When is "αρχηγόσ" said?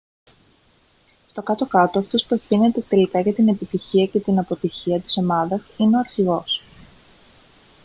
5.99-6.63